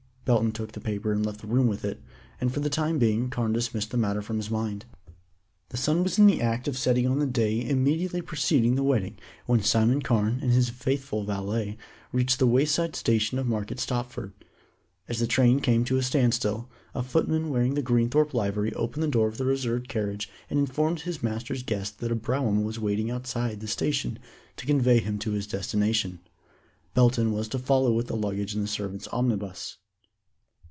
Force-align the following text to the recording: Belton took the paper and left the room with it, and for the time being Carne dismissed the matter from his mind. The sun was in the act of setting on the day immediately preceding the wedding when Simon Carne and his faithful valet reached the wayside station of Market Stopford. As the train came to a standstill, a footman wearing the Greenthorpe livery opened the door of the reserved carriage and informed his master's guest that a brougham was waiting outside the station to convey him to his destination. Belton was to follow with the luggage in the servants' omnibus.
Belton 0.23 0.51
took 0.53 0.71
the 0.71 0.79
paper 0.79 1.11
and 1.11 1.25
left 1.25 1.41
the 1.41 1.47
room 1.47 1.67
with 1.67 1.83
it, 1.83 1.99
and 2.39 2.53
for 2.53 2.59
the 2.61 2.69
time 2.69 2.97
being 2.99 3.29
Carne 3.29 3.51
dismissed 3.53 3.89
the 3.91 3.97
matter 3.97 4.21
from 4.21 4.37
his 4.37 4.49
mind. 4.51 4.85
The 5.69 5.77
sun 5.77 6.03
was 6.03 6.17
in 6.19 6.25
the 6.27 6.39
act 6.39 6.67
of 6.69 6.77
setting 6.77 7.05
on 7.07 7.17
the 7.19 7.25
day 7.25 7.67
immediately 7.67 8.21
preceding 8.21 8.75
the 8.75 8.83
wedding 8.83 9.17
when 9.47 9.61
Simon 9.63 10.01
Carne 10.01 10.39
and 10.41 10.53
his 10.53 10.69
faithful 10.69 11.25
valet 11.25 11.75
reached 12.13 12.39
the 12.39 12.47
wayside 12.47 12.95
station 12.95 13.39
of 13.39 13.45
Market 13.47 13.77
Stopford. 13.79 14.31
As 15.09 15.19
the 15.19 15.27
train 15.27 15.59
came 15.59 15.83
to 15.85 15.97
a 15.97 16.03
standstill, 16.03 16.69
a 16.95 17.03
footman 17.03 17.49
wearing 17.49 17.73
the 17.73 17.81
Greenthorpe 17.83 18.33
livery 18.33 18.73
opened 18.75 19.03
the 19.03 19.07
door 19.09 19.27
of 19.27 19.37
the 19.39 19.43
reserved 19.45 19.89
carriage 19.89 20.29
and 20.49 20.57
informed 20.59 21.01
his 21.01 21.21
master's 21.23 21.63
guest 21.63 21.97
that 21.99 22.11
a 22.11 22.15
brougham 22.15 22.63
was 22.63 22.79
waiting 22.79 23.09
outside 23.11 23.59
the 23.59 23.67
station 23.67 24.17
to 24.55 24.65
convey 24.67 24.99
him 24.99 25.17
to 25.19 25.31
his 25.31 25.45
destination. 25.47 26.19
Belton 26.93 27.33
was 27.33 27.47
to 27.49 27.59
follow 27.59 27.91
with 27.91 28.07
the 28.07 28.15
luggage 28.15 28.55
in 28.55 28.61
the 28.61 28.67
servants' 28.67 29.07
omnibus. 29.09 29.77